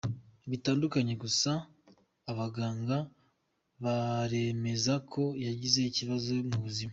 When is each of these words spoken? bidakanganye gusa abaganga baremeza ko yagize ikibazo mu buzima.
bidakanganye 0.49 1.15
gusa 1.23 1.51
abaganga 2.31 2.97
baremeza 3.83 4.93
ko 5.11 5.23
yagize 5.45 5.79
ikibazo 5.83 6.29
mu 6.49 6.59
buzima. 6.65 6.89